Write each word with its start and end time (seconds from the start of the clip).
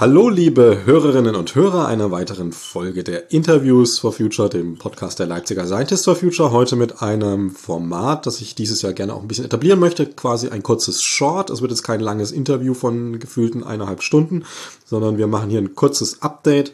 Hallo, 0.00 0.30
liebe 0.30 0.86
Hörerinnen 0.86 1.34
und 1.34 1.54
Hörer 1.54 1.86
einer 1.86 2.10
weiteren 2.10 2.52
Folge 2.52 3.04
der 3.04 3.32
Interviews 3.32 3.98
for 3.98 4.14
Future, 4.14 4.48
dem 4.48 4.78
Podcast 4.78 5.18
der 5.18 5.26
Leipziger 5.26 5.66
Scientists 5.66 6.06
for 6.06 6.16
Future. 6.16 6.52
Heute 6.52 6.74
mit 6.74 7.02
einem 7.02 7.50
Format, 7.50 8.24
das 8.24 8.40
ich 8.40 8.54
dieses 8.54 8.80
Jahr 8.80 8.94
gerne 8.94 9.12
auch 9.12 9.20
ein 9.20 9.28
bisschen 9.28 9.44
etablieren 9.44 9.78
möchte, 9.78 10.06
quasi 10.06 10.48
ein 10.48 10.62
kurzes 10.62 11.02
Short. 11.02 11.50
Es 11.50 11.60
wird 11.60 11.70
jetzt 11.70 11.82
kein 11.82 12.00
langes 12.00 12.32
Interview 12.32 12.72
von 12.72 13.18
gefühlten 13.18 13.62
eineinhalb 13.62 14.02
Stunden, 14.02 14.46
sondern 14.86 15.18
wir 15.18 15.26
machen 15.26 15.50
hier 15.50 15.60
ein 15.60 15.74
kurzes 15.74 16.22
Update 16.22 16.72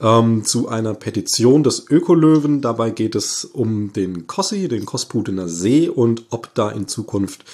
ähm, 0.00 0.44
zu 0.44 0.68
einer 0.68 0.94
Petition 0.94 1.64
des 1.64 1.84
Ökolöwen. 1.90 2.60
Dabei 2.60 2.90
geht 2.90 3.16
es 3.16 3.44
um 3.44 3.92
den 3.92 4.28
Kossi, 4.28 4.68
den 4.68 4.86
Kosputener 4.86 5.48
See 5.48 5.88
und 5.88 6.26
ob 6.30 6.54
da 6.54 6.70
in 6.70 6.86
Zukunft 6.86 7.44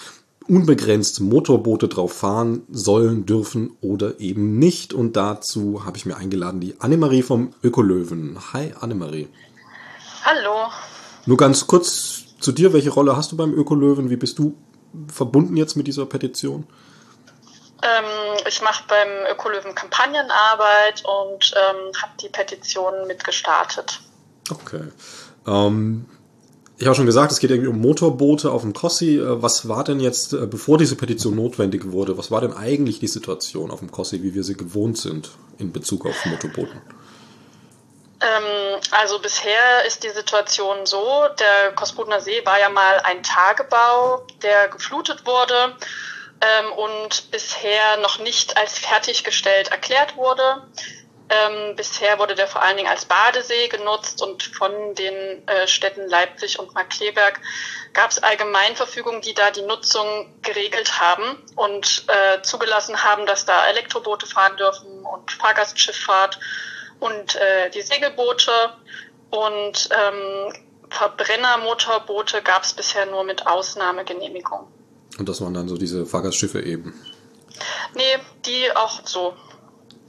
unbegrenzt 0.48 1.20
Motorboote 1.20 1.88
drauf 1.88 2.12
fahren 2.12 2.62
sollen, 2.70 3.26
dürfen 3.26 3.76
oder 3.80 4.20
eben 4.20 4.58
nicht. 4.58 4.92
Und 4.92 5.16
dazu 5.16 5.84
habe 5.84 5.96
ich 5.96 6.06
mir 6.06 6.16
eingeladen 6.16 6.60
die 6.60 6.80
Annemarie 6.80 7.22
vom 7.22 7.54
Ökolöwen. 7.62 8.38
Hi 8.52 8.74
Annemarie. 8.80 9.28
Hallo. 10.24 10.70
Nur 11.26 11.36
ganz 11.36 11.66
kurz 11.66 12.24
zu 12.40 12.52
dir, 12.52 12.72
welche 12.72 12.90
Rolle 12.90 13.16
hast 13.16 13.32
du 13.32 13.36
beim 13.36 13.54
Ökolöwen? 13.54 14.10
Wie 14.10 14.16
bist 14.16 14.38
du 14.38 14.56
verbunden 15.08 15.56
jetzt 15.56 15.76
mit 15.76 15.86
dieser 15.86 16.06
Petition? 16.06 16.66
Ähm, 17.82 18.38
ich 18.46 18.62
mache 18.62 18.84
beim 18.88 19.32
Ökolöwen 19.32 19.74
Kampagnenarbeit 19.74 21.02
und 21.04 21.54
ähm, 21.54 21.92
habe 22.00 22.12
die 22.22 22.28
Petition 22.28 23.06
mitgestartet. 23.06 24.00
Okay. 24.50 24.84
Ähm, 25.46 26.06
ich 26.84 26.86
habe 26.86 26.96
schon 26.96 27.06
gesagt, 27.06 27.32
es 27.32 27.38
geht 27.38 27.48
irgendwie 27.48 27.70
um 27.70 27.80
Motorboote 27.80 28.50
auf 28.50 28.60
dem 28.60 28.74
Kossi. 28.74 29.16
Äh, 29.16 29.42
was 29.42 29.70
war 29.70 29.84
denn 29.84 30.00
jetzt, 30.00 30.34
äh, 30.34 30.46
bevor 30.46 30.76
diese 30.76 30.96
Petition 30.96 31.34
notwendig 31.34 31.92
wurde, 31.92 32.18
was 32.18 32.30
war 32.30 32.42
denn 32.42 32.52
eigentlich 32.52 32.98
die 32.98 33.06
Situation 33.06 33.70
auf 33.70 33.78
dem 33.78 33.90
Kossi, 33.90 34.22
wie 34.22 34.34
wir 34.34 34.44
sie 34.44 34.54
gewohnt 34.54 34.98
sind 34.98 35.30
in 35.56 35.72
Bezug 35.72 36.04
auf 36.04 36.26
Motorbooten? 36.26 36.82
Ähm, 38.20 38.80
also 38.90 39.18
bisher 39.18 39.86
ist 39.86 40.04
die 40.04 40.10
Situation 40.10 40.84
so, 40.84 41.24
der 41.40 41.72
Kosputener 41.72 42.20
See 42.20 42.44
war 42.44 42.60
ja 42.60 42.68
mal 42.68 43.00
ein 43.04 43.22
Tagebau, 43.22 44.26
der 44.42 44.68
geflutet 44.68 45.24
wurde 45.24 45.74
ähm, 46.42 46.72
und 46.72 47.30
bisher 47.30 47.96
noch 48.02 48.18
nicht 48.18 48.58
als 48.58 48.78
fertiggestellt 48.78 49.68
erklärt 49.68 50.18
wurde. 50.18 50.62
Ähm, 51.30 51.74
bisher 51.74 52.18
wurde 52.18 52.34
der 52.34 52.46
vor 52.46 52.62
allen 52.62 52.76
Dingen 52.76 52.88
als 52.88 53.06
Badesee 53.06 53.68
genutzt 53.68 54.22
und 54.22 54.42
von 54.42 54.94
den 54.94 55.48
äh, 55.48 55.66
Städten 55.66 56.06
Leipzig 56.06 56.58
und 56.58 56.74
Markleberg 56.74 57.40
gab 57.94 58.10
es 58.10 58.22
Allgemeinverfügungen, 58.22 59.22
die 59.22 59.32
da 59.32 59.50
die 59.50 59.62
Nutzung 59.62 60.34
geregelt 60.42 61.00
haben 61.00 61.42
und 61.56 62.04
äh, 62.08 62.42
zugelassen 62.42 63.02
haben, 63.04 63.24
dass 63.24 63.46
da 63.46 63.66
Elektroboote 63.68 64.26
fahren 64.26 64.56
dürfen 64.58 65.04
und 65.04 65.30
Fahrgastschifffahrt 65.30 66.38
und 67.00 67.36
äh, 67.36 67.70
die 67.70 67.82
Segelboote 67.82 68.52
und 69.30 69.88
ähm, 69.92 70.52
Verbrennermotorboote 70.90 72.42
gab 72.42 72.64
es 72.64 72.74
bisher 72.74 73.06
nur 73.06 73.24
mit 73.24 73.46
Ausnahmegenehmigung. 73.46 74.68
Und 75.18 75.28
das 75.28 75.40
waren 75.40 75.54
dann 75.54 75.68
so 75.68 75.76
diese 75.76 76.06
Fahrgastschiffe 76.06 76.60
eben? 76.60 76.94
Nee, 77.94 78.18
die 78.44 78.76
auch 78.76 79.00
so. 79.04 79.34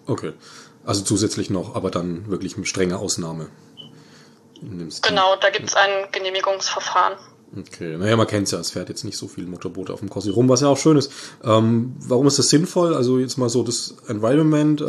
Okay. 0.07 0.33
Also 0.85 1.03
zusätzlich 1.03 1.49
noch, 1.49 1.75
aber 1.75 1.91
dann 1.91 2.29
wirklich 2.29 2.55
eine 2.55 2.65
strenge 2.65 2.97
Ausnahme. 2.97 3.49
Genau, 5.01 5.35
da 5.35 5.49
gibt 5.49 5.67
es 5.67 5.75
ein 5.75 6.11
Genehmigungsverfahren. 6.11 7.17
Okay, 7.57 7.95
naja, 7.97 8.17
man 8.17 8.27
kennt 8.27 8.47
es 8.47 8.51
ja, 8.51 8.59
es 8.59 8.71
fährt 8.71 8.89
jetzt 8.89 9.03
nicht 9.03 9.17
so 9.17 9.27
viel 9.27 9.45
Motorboote 9.45 9.93
auf 9.93 9.99
dem 9.99 10.09
Kossi 10.09 10.29
rum, 10.29 10.49
was 10.49 10.61
ja 10.61 10.67
auch 10.67 10.77
schön 10.77 10.97
ist. 10.97 11.11
Ähm, 11.43 11.95
warum 11.99 12.27
ist 12.27 12.37
das 12.37 12.49
sinnvoll? 12.49 12.93
Also 12.93 13.17
jetzt 13.19 13.37
mal 13.37 13.49
so 13.49 13.63
das 13.63 13.95
Environment, 14.07 14.81
äh, 14.81 14.85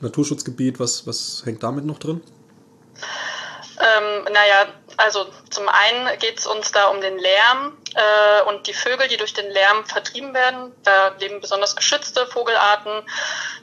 Naturschutzgebiet, 0.00 0.78
was, 0.78 1.06
was 1.06 1.42
hängt 1.44 1.62
damit 1.62 1.84
noch 1.84 1.98
drin? 1.98 2.20
Ähm, 3.78 4.24
naja, 4.24 4.66
also 4.96 5.26
zum 5.50 5.68
einen 5.68 6.18
geht 6.18 6.38
es 6.38 6.46
uns 6.46 6.70
da 6.72 6.86
um 6.86 7.00
den 7.00 7.18
Lärm 7.18 7.72
äh, 7.94 8.48
und 8.48 8.66
die 8.66 8.74
Vögel, 8.74 9.08
die 9.08 9.16
durch 9.16 9.32
den 9.32 9.50
Lärm 9.50 9.84
vertrieben 9.84 10.34
werden. 10.34 10.72
Da 10.84 11.14
leben 11.18 11.40
besonders 11.40 11.76
geschützte 11.76 12.26
Vogelarten, 12.26 12.92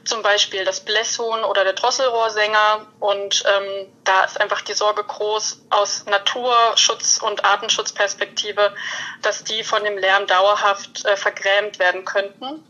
zum 0.10 0.22
Beispiel 0.22 0.66
das 0.66 0.82
Blässhuhn 0.82 1.44
oder 1.44 1.64
der 1.64 1.74
Drosselrohrsänger. 1.74 2.88
Und 3.00 3.44
ähm, 3.48 3.88
da 4.04 4.24
ist 4.24 4.42
einfach 4.42 4.62
die 4.62 4.74
Sorge 4.74 5.04
groß 5.04 5.62
aus 5.70 6.06
Naturschutz- 6.08 7.22
und 7.22 7.46
Artenschutzperspektive, 7.46 8.76
dass 9.22 9.44
die 9.44 9.64
von 9.64 9.84
dem 9.84 9.98
Lärm 9.98 10.28
dauerhaft 10.28 11.06
äh, 11.06 11.16
vergrämt 11.16 11.80
werden 11.80 12.04
könnten. 12.04 12.66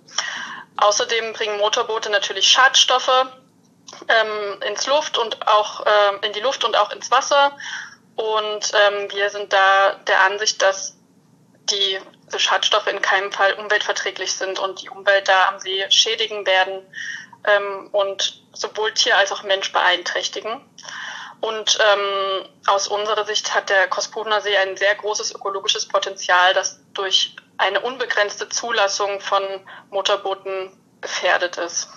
Außerdem 0.78 1.34
bringen 1.34 1.58
Motorboote 1.58 2.10
natürlich 2.10 2.48
Schadstoffe 2.48 3.28
ähm, 4.08 4.62
ins 4.68 4.88
Luft 4.88 5.18
und 5.18 5.48
auch 5.48 5.86
äh, 5.86 6.28
in 6.28 6.34
die 6.34 6.40
Luft 6.42 6.64
und 6.64 6.78
auch 6.78 6.92
ins 6.92 7.10
Wasser. 7.12 7.58
Und 8.16 8.72
ähm, 8.74 9.12
wir 9.12 9.30
sind 9.30 9.52
da 9.54 9.94
der 10.08 10.22
Ansicht, 10.22 10.62
dass 10.62 10.96
die 11.72 12.00
Schadstoffe 12.38 12.88
in 12.88 13.02
keinem 13.02 13.32
Fall 13.32 13.54
umweltverträglich 13.54 14.34
sind 14.34 14.60
und 14.60 14.82
die 14.82 14.90
Umwelt 14.90 15.28
da 15.28 15.50
am 15.50 15.60
See 15.60 15.86
schädigen 15.90 16.46
werden 16.46 16.82
ähm, 17.46 17.88
und 17.92 18.44
sowohl 18.54 18.94
Tier 18.94 19.18
als 19.18 19.32
auch 19.32 19.44
Mensch 19.44 19.72
beeinträchtigen. 19.72 20.62
Und 21.42 21.78
ähm, 21.80 22.46
aus 22.68 22.88
unserer 22.88 23.26
Sicht 23.26 23.56
hat 23.56 23.70
der 23.70 23.88
Kospudener 23.88 24.42
See 24.42 24.56
ein 24.58 24.76
sehr 24.76 24.96
großes 24.96 25.34
ökologisches 25.34 25.88
Potenzial, 25.88 26.54
das 26.54 26.80
durch 26.94 27.36
eine 27.58 27.80
unbegrenzte 27.80 28.50
Zulassung 28.50 29.22
von 29.22 29.42
Motorbooten 29.90 30.72
gefährdet 31.02 31.58
ist. 31.58 31.88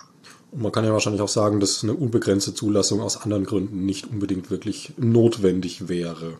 Und 0.53 0.63
man 0.63 0.71
kann 0.71 0.85
ja 0.85 0.93
wahrscheinlich 0.93 1.23
auch 1.23 1.29
sagen, 1.29 1.61
dass 1.61 1.83
eine 1.83 1.95
unbegrenzte 1.95 2.55
Zulassung 2.55 3.01
aus 3.01 3.21
anderen 3.23 3.45
Gründen 3.45 3.85
nicht 3.85 4.07
unbedingt 4.07 4.51
wirklich 4.51 4.93
notwendig 4.97 5.89
wäre. 5.89 6.39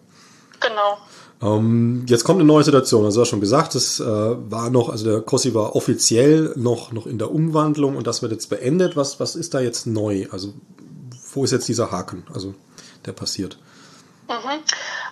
Genau. 0.61 0.99
Ähm, 1.43 2.05
jetzt 2.09 2.25
kommt 2.25 2.39
eine 2.39 2.47
neue 2.47 2.63
Situation. 2.63 3.05
Also, 3.05 3.19
du 3.19 3.23
hast 3.23 3.29
schon 3.29 3.41
gesagt, 3.41 3.75
es 3.75 3.99
äh, 3.99 4.05
war 4.05 4.71
noch, 4.71 4.89
also 4.89 5.05
der 5.11 5.21
Kossi 5.23 5.55
war 5.55 5.75
offiziell 5.75 6.53
noch, 6.57 6.93
noch 6.93 7.07
in 7.07 7.19
der 7.19 7.31
Umwandlung 7.31 7.97
und 7.97 8.07
das 8.07 8.23
wird 8.23 8.33
jetzt 8.33 8.49
beendet. 8.49 8.97
Was, 8.97 9.19
was 9.19 9.35
ist 9.35 9.55
da 9.55 9.61
jetzt 9.61 9.87
neu? 9.87 10.27
Also, 10.31 10.55
wo 11.33 11.45
ist 11.45 11.51
jetzt 11.51 11.69
dieser 11.69 11.91
Haken, 11.91 12.27
also 12.33 12.55
der 13.05 13.13
passiert? 13.13 13.59
Mhm. 14.29 14.63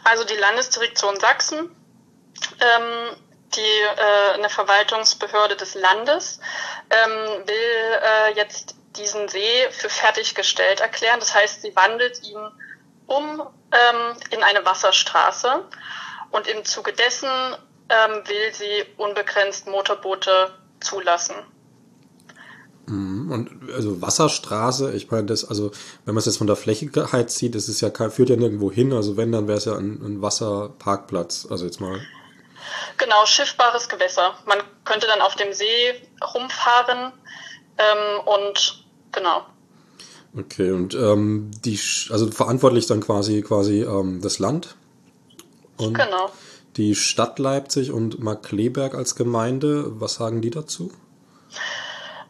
Also, 0.04 0.24
die 0.24 0.36
Landesdirektion 0.36 1.18
Sachsen, 1.18 1.58
ähm, 1.58 3.16
die 3.56 3.60
äh, 3.60 4.38
eine 4.38 4.48
Verwaltungsbehörde 4.48 5.56
des 5.56 5.74
Landes, 5.74 6.38
ähm, 6.90 7.46
will 7.46 7.56
äh, 8.02 8.36
jetzt 8.36 8.76
diesen 8.96 9.28
See 9.28 9.66
für 9.70 9.88
fertiggestellt 9.88 10.80
erklären. 10.80 11.18
Das 11.18 11.34
heißt, 11.34 11.62
sie 11.62 11.74
wandelt 11.74 12.22
ihn 12.22 12.38
um 13.06 13.42
ähm, 13.72 14.16
in 14.30 14.42
eine 14.42 14.64
Wasserstraße. 14.64 15.64
Und 16.30 16.46
im 16.46 16.64
Zuge 16.64 16.92
dessen 16.92 17.28
ähm, 17.88 18.22
will 18.26 18.52
sie 18.52 18.84
unbegrenzt 18.96 19.66
Motorboote 19.66 20.50
zulassen. 20.80 21.34
Mhm. 22.86 23.30
Und 23.30 23.72
also 23.72 24.00
Wasserstraße, 24.02 24.92
ich 24.92 25.10
meine, 25.10 25.26
das, 25.26 25.44
also 25.44 25.70
wenn 26.04 26.14
man 26.14 26.18
es 26.20 26.26
jetzt 26.26 26.38
von 26.38 26.46
der 26.46 26.56
Flächigkeit 26.56 27.30
sieht, 27.30 27.54
das 27.54 27.68
ist 27.68 27.80
ja 27.80 27.90
führt 28.10 28.30
ja 28.30 28.36
nirgendwo 28.36 28.70
hin. 28.70 28.92
Also 28.92 29.16
wenn, 29.16 29.32
dann 29.32 29.48
wäre 29.48 29.58
es 29.58 29.64
ja 29.64 29.76
ein, 29.76 30.00
ein 30.02 30.22
Wasserparkplatz. 30.22 31.46
Also 31.50 31.64
jetzt 31.64 31.80
mal. 31.80 32.00
Genau, 32.98 33.24
schiffbares 33.26 33.88
Gewässer. 33.88 34.34
Man 34.46 34.58
könnte 34.84 35.06
dann 35.06 35.20
auf 35.20 35.34
dem 35.34 35.52
See 35.52 35.94
rumfahren 36.34 37.12
ähm, 37.78 38.20
und 38.26 38.84
genau. 39.12 39.46
Okay, 40.36 40.70
und 40.70 40.94
ähm, 40.94 41.50
die, 41.64 41.80
also 42.10 42.30
verantwortlich 42.30 42.86
dann 42.86 43.00
quasi 43.00 43.42
quasi 43.42 43.82
ähm, 43.82 44.20
das 44.22 44.38
Land 44.38 44.76
und 45.80 45.94
genau. 45.94 46.30
die 46.76 46.94
Stadt 46.94 47.38
Leipzig 47.38 47.92
und 47.92 48.20
Markleberg 48.20 48.94
als 48.94 49.14
Gemeinde, 49.14 50.00
was 50.00 50.14
sagen 50.14 50.40
die 50.40 50.50
dazu? 50.50 50.92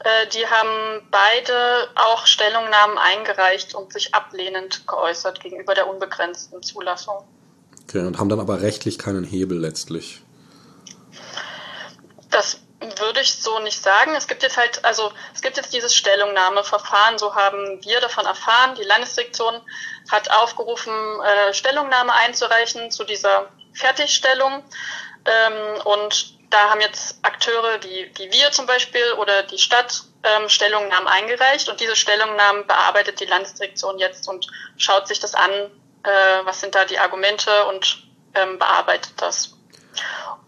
Äh, 0.01 0.29
die 0.33 0.47
haben 0.47 1.03
beide 1.11 1.89
auch 1.95 2.27
Stellungnahmen 2.27 2.97
eingereicht 2.97 3.75
und 3.75 3.93
sich 3.93 4.15
ablehnend 4.15 4.87
geäußert 4.87 5.41
gegenüber 5.41 5.75
der 5.75 5.89
unbegrenzten 5.89 6.63
Zulassung. 6.63 7.25
Okay, 7.85 8.07
und 8.07 8.19
haben 8.19 8.29
dann 8.29 8.41
aber 8.41 8.63
rechtlich 8.63 8.99
keinen 8.99 9.25
Hebel 9.25 9.59
letztlich. 9.59 10.23
Das 12.31 12.61
würde 13.21 13.29
ich 13.29 13.43
so 13.43 13.59
nicht 13.59 13.83
sagen. 13.83 14.15
Es 14.17 14.27
gibt 14.29 14.43
jetzt 14.43 14.57
halt, 14.57 14.83
also 14.83 15.13
es 15.35 15.43
gibt 15.43 15.59
jetzt 15.59 15.75
dieses 15.75 15.95
Stellungnahmeverfahren, 15.95 17.19
so 17.19 17.35
haben 17.35 17.85
wir 17.85 18.01
davon 18.01 18.25
erfahren. 18.25 18.75
Die 18.77 18.85
Landesdirektion 18.85 19.61
hat 20.11 20.31
aufgerufen, 20.31 20.93
äh, 21.21 21.53
Stellungnahme 21.53 22.15
einzureichen 22.15 22.91
zu 22.91 23.05
dieser 23.05 23.51
Fertigstellung. 23.75 24.65
Ähm, 25.27 25.83
und 25.85 26.51
da 26.51 26.71
haben 26.71 26.81
jetzt 26.81 27.19
Akteure 27.23 27.83
wie, 27.83 28.11
wie 28.17 28.33
wir 28.33 28.53
zum 28.53 28.65
Beispiel 28.65 29.13
oder 29.19 29.43
die 29.43 29.59
Stadt 29.59 30.03
ähm, 30.23 30.49
Stellungnahmen 30.49 31.07
eingereicht 31.07 31.69
und 31.69 31.79
diese 31.79 31.97
Stellungnahmen 31.97 32.67
bearbeitet 32.67 33.21
die 33.21 33.27
Landesdirektion 33.27 33.99
jetzt 33.99 34.27
und 34.29 34.47
schaut 34.79 35.07
sich 35.09 35.21
das 35.21 35.35
an, 35.35 35.51
äh, 35.51 36.45
was 36.45 36.61
sind 36.61 36.75
da 36.75 36.87
die 36.87 36.99
Argumente 36.99 37.67
und 37.67 38.03
ähm, 38.35 38.59
bearbeitet 38.59 39.13
das. 39.19 39.60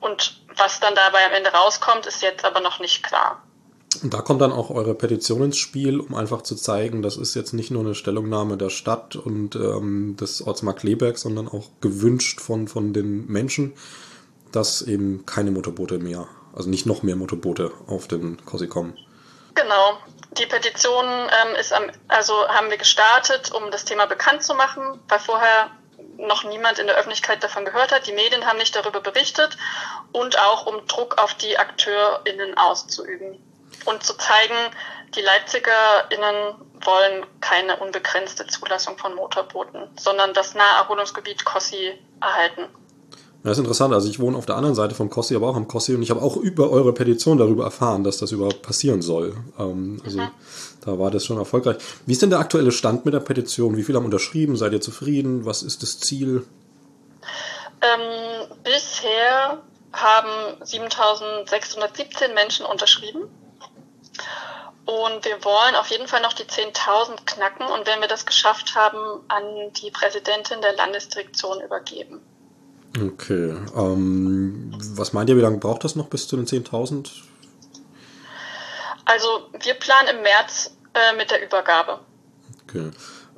Und 0.03 0.43
was 0.57 0.81
dann 0.81 0.95
dabei 0.95 1.25
am 1.27 1.33
Ende 1.33 1.51
rauskommt, 1.51 2.07
ist 2.07 2.23
jetzt 2.23 2.45
aber 2.45 2.61
noch 2.61 2.81
nicht 2.81 3.03
klar. 3.03 3.43
Und 4.03 4.13
da 4.13 4.21
kommt 4.21 4.41
dann 4.41 4.53
auch 4.53 4.71
eure 4.71 4.95
Petition 4.95 5.43
ins 5.45 5.59
Spiel, 5.59 6.01
um 6.01 6.15
einfach 6.15 6.43
zu 6.43 6.57
zeigen, 6.57 7.03
das 7.03 7.17
ist 7.17 7.35
jetzt 7.35 7.53
nicht 7.53 7.71
nur 7.71 7.85
eine 7.85 7.95
Stellungnahme 7.95 8.57
der 8.57 8.71
Stadt 8.71 9.17
und 9.17 9.55
ähm, 9.55 10.17
des 10.19 10.45
Ortsmark 10.45 10.83
Leberg, 10.83 11.19
sondern 11.19 11.47
auch 11.47 11.69
gewünscht 11.81 12.41
von, 12.41 12.69
von 12.69 12.93
den 12.93 13.27
Menschen, 13.27 13.75
dass 14.51 14.83
eben 14.83 15.25
keine 15.25 15.53
Motorboote 15.53 15.99
mehr, 15.99 16.27
also 16.55 16.69
nicht 16.69 16.87
noch 16.87 17.03
mehr 17.03 17.17
Motorboote 17.17 17.71
auf 17.87 18.09
den 18.09 18.45
Kossi 18.45 18.67
kommen. 18.67 18.99
Genau. 19.55 19.99
Die 20.39 20.47
Petition 20.47 21.05
ähm, 21.05 21.55
ist 21.61 21.73
am, 21.73 21.85
also 22.09 22.33
haben 22.49 22.71
wir 22.71 22.79
gestartet, 22.79 23.53
um 23.53 23.71
das 23.71 23.85
Thema 23.85 24.07
bekannt 24.07 24.43
zu 24.43 24.55
machen, 24.55 24.99
weil 25.09 25.19
vorher 25.19 25.71
noch 26.17 26.45
niemand 26.45 26.79
in 26.79 26.87
der 26.87 26.97
Öffentlichkeit 26.97 27.43
davon 27.43 27.65
gehört 27.65 27.93
hat. 27.93 28.07
Die 28.07 28.13
Medien 28.13 28.47
haben 28.47 28.59
nicht 28.59 28.75
darüber 28.77 29.01
berichtet 29.01 29.57
und 30.13 30.39
auch 30.39 30.67
um 30.67 30.87
Druck 30.87 31.19
auf 31.19 31.35
die 31.35 31.59
AkteurInnen 31.59 32.57
auszuüben 32.57 33.43
und 33.85 34.05
zu 34.05 34.17
zeigen, 34.17 34.55
die 35.15 35.21
LeipzigerInnen 35.21 36.55
wollen 36.85 37.27
keine 37.41 37.77
unbegrenzte 37.77 38.47
Zulassung 38.47 38.99
von 38.99 39.15
Motorbooten, 39.15 39.91
sondern 39.99 40.35
das 40.35 40.55
Naherholungsgebiet 40.55 41.45
Kossi 41.45 41.99
erhalten. 42.21 42.69
Das 43.45 43.53
ist 43.53 43.59
interessant. 43.59 43.93
Also 43.93 44.09
ich 44.09 44.21
wohne 44.21 44.37
auf 44.37 44.47
der 44.47 44.57
anderen 44.57 44.77
Seite 44.77 44.95
vom 44.95 45.11
Kossi, 45.11 45.35
aber 45.35 45.49
auch 45.49 45.57
am 45.57 45.67
Kossi 45.67 45.95
und 45.95 46.03
ich 46.03 46.11
habe 46.11 46.23
auch 46.23 46.37
über 46.37 46.71
eure 46.71 46.93
Petition 46.93 47.39
darüber 47.39 47.65
erfahren, 47.65 48.05
dass 48.05 48.19
das 48.19 48.31
überhaupt 48.31 48.63
passieren 48.63 49.03
soll. 49.03 49.37
Ähm, 49.59 50.01
also 50.05 50.21
mhm. 50.21 50.31
da 50.85 50.99
war 50.99 51.11
das 51.11 51.25
schon 51.25 51.39
erfolgreich. 51.39 51.77
Wie 52.07 52.13
ist 52.13 52.23
denn 52.23 52.31
der 52.31 52.39
aktuelle 52.39 52.71
Stand 52.71 53.05
mit 53.05 53.15
der 53.15 53.21
Petition? 53.21 53.77
Wie 53.77 53.83
viele 53.83 53.99
haben 53.99 54.05
unterschrieben? 54.05 54.57
Seid 54.57 54.73
ihr 54.73 54.81
zufrieden? 54.81 55.45
Was 55.45 55.63
ist 55.63 55.83
das 55.83 55.99
Ziel? 55.99 56.47
Ähm, 57.81 58.49
bisher 58.63 59.61
haben 59.93 60.65
7617 60.65 62.33
Menschen 62.35 62.65
unterschrieben. 62.65 63.23
Und 64.85 65.25
wir 65.25 65.45
wollen 65.45 65.77
auf 65.77 65.89
jeden 65.89 66.09
Fall 66.09 66.23
noch 66.23 66.33
die 66.33 66.45
10.000 66.45 67.25
knacken 67.25 67.67
und 67.67 67.87
wenn 67.87 68.01
wir 68.01 68.09
das 68.09 68.27
geschafft 68.27 68.75
haben, 68.75 69.21
an 69.29 69.73
die 69.81 69.91
Präsidentin 69.91 70.61
der 70.61 70.75
Landesdirektion 70.75 71.61
übergeben. 71.61 72.21
Okay. 73.01 73.55
Ähm, 73.77 74.73
was 74.95 75.13
meint 75.13 75.31
ihr, 75.31 75.37
wie 75.37 75.41
lange 75.41 75.59
braucht 75.59 75.85
das 75.85 75.97
noch 75.97 76.09
bis 76.09 76.29
zu 76.29 76.37
den 76.37 76.47
10.000? 76.47 77.11
Also 79.05 79.27
wir 79.63 79.75
planen 79.75 80.17
im 80.17 80.23
März 80.23 80.77
äh, 80.95 81.17
mit 81.17 81.31
der 81.31 81.45
Übergabe. 81.45 82.01
Okay. 82.69 82.91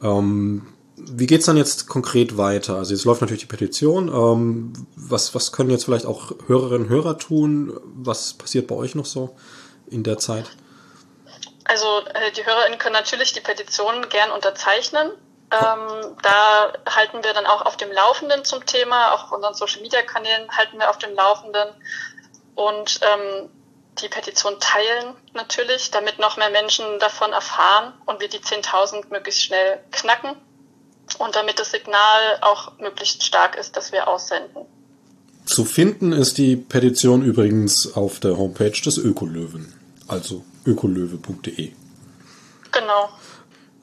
Ähm, 0.03 0.75
wie 0.97 1.33
es 1.33 1.47
dann 1.47 1.56
jetzt 1.56 1.89
konkret 1.89 2.37
weiter? 2.37 2.77
Also 2.77 2.95
jetzt 2.95 3.05
läuft 3.05 3.21
natürlich 3.21 3.43
die 3.43 3.49
Petition. 3.49 4.09
Ähm, 4.09 4.73
was, 4.97 5.35
was 5.35 5.53
können 5.53 5.71
jetzt 5.71 5.85
vielleicht 5.85 6.06
auch 6.06 6.33
Hörerinnen 6.47 6.87
und 6.87 6.89
Hörer 6.89 7.19
tun? 7.19 7.79
Was 7.85 8.35
passiert 8.35 8.67
bei 8.67 8.75
euch 8.75 8.95
noch 8.95 9.06
so 9.06 9.37
in 9.89 10.03
der 10.03 10.19
Zeit? 10.19 10.51
Also 11.65 11.87
äh, 12.12 12.31
die 12.37 12.45
HörerInnen 12.45 12.79
können 12.79 12.93
natürlich 12.93 13.33
die 13.33 13.41
Petition 13.41 14.09
gern 14.09 14.31
unterzeichnen. 14.31 15.11
Ähm, 15.55 16.17
da 16.23 16.73
halten 16.91 17.23
wir 17.23 17.33
dann 17.33 17.47
auch 17.47 17.65
auf 17.65 17.77
dem 17.77 17.93
Laufenden 17.93 18.45
zum 18.45 18.65
Thema, 18.67 19.12
auch 19.12 19.25
auf 19.25 19.33
unseren 19.33 19.55
Social 19.55 19.83
Media 19.83 20.03
Kanälen 20.03 20.51
halten 20.51 20.79
wir 20.79 20.91
auf 20.91 20.99
dem 20.99 21.15
Laufenden 21.15 21.69
und 22.56 23.01
ähm, 23.03 23.51
die 24.03 24.09
Petition 24.09 24.55
teilen 24.59 25.15
natürlich, 25.35 25.91
damit 25.93 26.19
noch 26.19 26.37
mehr 26.37 26.51
Menschen 26.51 26.85
davon 26.99 27.33
erfahren 27.33 27.93
und 28.06 28.21
wir 28.21 28.29
die 28.29 28.39
10.000 28.39 29.11
möglichst 29.11 29.45
schnell 29.45 29.79
knacken 29.93 30.35
und 31.19 31.37
damit 31.37 31.61
das 31.61 31.71
Signal 31.71 32.39
auch 32.41 32.77
möglichst 32.79 33.25
stark 33.25 33.56
ist, 33.56 33.77
dass 33.77 33.93
wir 33.93 34.09
aussenden. 34.09 34.67
Zu 35.47 35.65
finden 35.65 36.12
ist 36.12 36.39
die 36.39 36.56
Petition 36.56 37.23
übrigens 37.23 37.95
auf 37.95 38.19
der 38.19 38.37
Homepage 38.37 38.71
des 38.71 38.97
Ökolöwen, 38.97 39.73
also 40.09 40.45
ökolöwe.de. 40.67 41.73
Genau. 42.73 43.09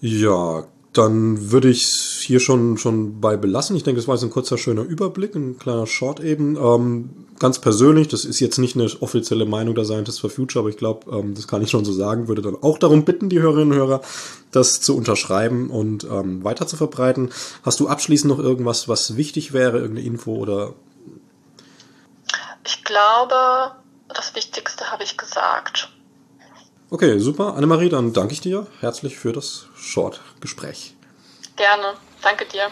Ja, 0.01 0.65
dann 0.93 1.51
würde 1.51 1.69
ich 1.69 1.83
es 1.83 2.21
hier 2.21 2.41
schon, 2.41 2.77
schon 2.77 3.21
bei 3.21 3.37
belassen. 3.37 3.77
Ich 3.77 3.83
denke, 3.83 4.01
das 4.01 4.09
war 4.09 4.15
jetzt 4.15 4.23
ein 4.23 4.29
kurzer, 4.29 4.57
schöner 4.57 4.81
Überblick, 4.81 5.35
ein 5.35 5.57
kleiner 5.57 5.87
Short 5.87 6.19
eben. 6.19 6.57
Ähm, 6.57 7.27
ganz 7.39 7.59
persönlich, 7.59 8.09
das 8.09 8.25
ist 8.25 8.41
jetzt 8.41 8.57
nicht 8.57 8.75
eine 8.75 8.89
offizielle 8.99 9.45
Meinung 9.45 9.73
der 9.73 9.85
Scientists 9.85 10.19
for 10.19 10.29
Future, 10.29 10.63
aber 10.63 10.69
ich 10.69 10.77
glaube, 10.77 11.09
ähm, 11.17 11.33
das 11.33 11.47
kann 11.47 11.61
ich 11.61 11.69
schon 11.69 11.85
so 11.85 11.93
sagen, 11.93 12.27
würde 12.27 12.41
dann 12.41 12.61
auch 12.61 12.77
darum 12.77 13.05
bitten, 13.05 13.29
die 13.29 13.39
Hörerinnen 13.39 13.71
und 13.71 13.77
Hörer, 13.77 14.01
das 14.51 14.81
zu 14.81 14.97
unterschreiben 14.97 15.69
und 15.69 16.03
ähm, 16.03 16.43
weiter 16.43 16.67
zu 16.67 16.75
verbreiten. 16.75 17.31
Hast 17.63 17.79
du 17.79 17.87
abschließend 17.87 18.29
noch 18.29 18.43
irgendwas, 18.43 18.89
was 18.89 19.15
wichtig 19.15 19.53
wäre, 19.53 19.77
irgendeine 19.77 20.05
Info 20.05 20.35
oder? 20.35 20.73
Ich 22.65 22.83
glaube, 22.83 23.71
das 24.09 24.35
Wichtigste 24.35 24.91
habe 24.91 25.03
ich 25.03 25.15
gesagt. 25.15 25.89
Okay, 26.93 27.19
super. 27.19 27.55
Annemarie, 27.55 27.87
dann 27.87 28.11
danke 28.11 28.33
ich 28.33 28.41
dir 28.41 28.67
herzlich 28.81 29.17
für 29.17 29.31
das 29.31 29.67
Short-Gespräch. 29.77 30.93
Gerne. 31.55 31.93
Danke 32.21 32.45
dir. 32.45 32.67